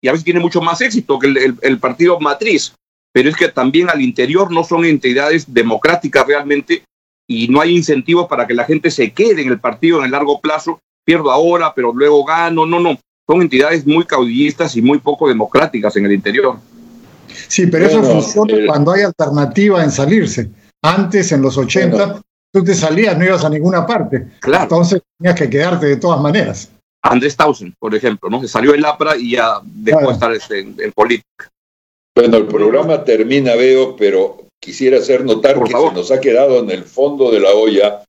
y 0.02 0.08
a 0.08 0.12
veces 0.12 0.24
tiene 0.24 0.40
mucho 0.40 0.60
más 0.60 0.80
éxito 0.80 1.20
que 1.20 1.54
el 1.62 1.78
partido 1.78 2.18
matriz. 2.18 2.74
Pero 3.12 3.30
es 3.30 3.36
que 3.36 3.48
también 3.48 3.88
al 3.90 4.02
interior 4.02 4.50
no 4.52 4.64
son 4.64 4.84
entidades 4.84 5.52
democráticas 5.54 6.26
realmente 6.26 6.82
y 7.28 7.48
no 7.48 7.60
hay 7.60 7.76
incentivos 7.76 8.26
para 8.26 8.46
que 8.46 8.54
la 8.54 8.64
gente 8.64 8.90
se 8.90 9.12
quede 9.12 9.42
en 9.42 9.48
el 9.48 9.60
partido 9.60 9.98
en 9.98 10.06
el 10.06 10.10
largo 10.10 10.40
plazo, 10.40 10.80
pierdo 11.04 11.30
ahora, 11.30 11.72
pero 11.74 11.92
luego 11.92 12.24
gano, 12.24 12.66
no, 12.66 12.80
no, 12.80 12.98
son 13.28 13.42
entidades 13.42 13.86
muy 13.86 14.04
caudillistas 14.04 14.74
y 14.76 14.82
muy 14.82 14.98
poco 14.98 15.28
democráticas 15.28 15.94
en 15.96 16.06
el 16.06 16.12
interior. 16.12 16.56
Sí, 17.46 17.66
pero 17.66 17.86
eso 17.86 18.02
funciona 18.02 18.66
cuando 18.66 18.92
hay 18.92 19.02
alternativa 19.02 19.84
en 19.84 19.90
salirse. 19.90 20.50
Antes, 20.82 21.30
en 21.32 21.42
los 21.42 21.58
80, 21.58 22.20
tú 22.52 22.64
te 22.64 22.74
salías, 22.74 23.16
no 23.18 23.24
ibas 23.24 23.44
a 23.44 23.50
ninguna 23.50 23.86
parte. 23.86 24.26
Claro. 24.40 24.62
Entonces 24.64 25.02
tenías 25.18 25.38
que 25.38 25.50
quedarte 25.50 25.86
de 25.86 25.96
todas 25.96 26.20
maneras. 26.20 26.70
Andrés 27.02 27.36
Tausen, 27.36 27.74
por 27.78 27.94
ejemplo, 27.94 28.28
¿no? 28.30 28.40
Se 28.40 28.48
salió 28.48 28.72
del 28.72 28.84
APRA 28.84 29.16
y 29.16 29.32
ya 29.32 29.60
dejó 29.62 30.08
de 30.08 30.12
estar 30.12 30.32
este, 30.32 30.60
en, 30.60 30.92
política. 30.92 31.50
Bueno, 32.14 32.38
el 32.38 32.46
programa 32.46 33.04
termina, 33.04 33.54
veo, 33.54 33.94
pero 33.96 34.47
quisiera 34.60 34.98
hacer 34.98 35.24
notar 35.24 35.62
que 35.62 35.70
se 35.70 35.92
nos 35.92 36.10
ha 36.10 36.20
quedado 36.20 36.60
en 36.60 36.70
el 36.70 36.84
fondo 36.84 37.30
de 37.30 37.40
la 37.40 37.52
olla 37.52 38.04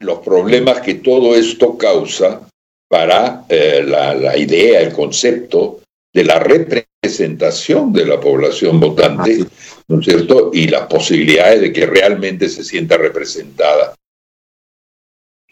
los 0.00 0.18
problemas 0.18 0.80
que 0.80 0.94
todo 0.94 1.34
esto 1.34 1.78
causa 1.78 2.48
para 2.88 3.44
eh, 3.48 3.82
la, 3.86 4.14
la, 4.14 4.36
idea, 4.36 4.80
el 4.80 4.92
concepto 4.92 5.80
de 6.12 6.24
la 6.24 6.38
representación 6.38 7.92
de 7.92 8.06
la 8.06 8.20
población 8.20 8.78
votante, 8.80 9.46
¿no 9.88 10.00
es 10.00 10.04
cierto? 10.04 10.50
Y 10.52 10.68
las 10.68 10.86
posibilidades 10.86 11.60
de 11.60 11.72
que 11.72 11.86
realmente 11.86 12.48
se 12.48 12.64
sienta 12.64 12.98
representada. 12.98 13.94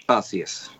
Así 0.07 0.41
es. 0.41 0.71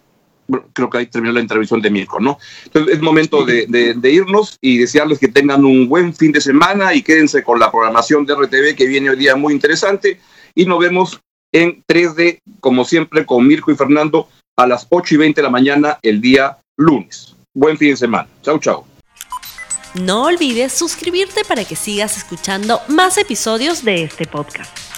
Creo 0.73 0.91
que 0.91 0.99
ahí 0.99 1.07
terminó 1.07 1.33
la 1.33 1.41
intervención 1.41 1.81
de 1.81 1.91
Mirko, 1.91 2.21
¿no? 2.21 2.39
Entonces 2.65 2.95
es 2.95 3.01
momento 3.01 3.45
de, 3.45 3.67
de, 3.67 4.11
irnos 4.11 4.59
y 4.61 4.79
desearles 4.79 5.19
que 5.19 5.29
tengan 5.29 5.65
un 5.65 5.89
buen 5.89 6.15
fin 6.15 6.33
de 6.33 6.41
semana 6.41 6.95
y 6.95 7.03
quédense 7.03 7.43
con 7.43 7.59
la 7.59 7.71
programación 7.71 8.27
de 8.27 8.35
RTV 8.35 8.77
que 8.77 8.87
viene 8.87 9.11
hoy 9.11 9.17
día 9.17 9.37
muy 9.37 9.53
interesante 9.53 10.21
y 10.55 10.67
nos 10.67 10.79
vemos 10.79 11.21
en 11.53 11.83
3D, 11.87 12.39
como 12.61 12.85
siempre, 12.85 13.27
con 13.27 13.47
Mirko 13.47 13.73
y 13.73 13.77
Fernando 13.77 14.29
a 14.57 14.67
las 14.67 14.87
8 14.91 15.15
y 15.15 15.19
20 15.19 15.41
de 15.41 15.43
la 15.43 15.51
mañana 15.51 15.99
el 16.03 16.21
día 16.21 16.59
lunes. 16.77 17.35
Buen 17.55 17.77
fin 17.77 17.91
de 17.91 17.97
semana. 17.97 18.29
Chau, 18.43 18.59
chau. 18.59 18.85
No 19.95 20.25
olvides 20.25 20.73
suscribirte 20.73 21.45
para 21.45 21.65
que 21.65 21.75
sigas 21.75 22.17
escuchando 22.17 22.81
más 22.89 23.19
episodios 23.19 23.85
de 23.85 24.05
este 24.05 24.27
podcast. 24.27 24.90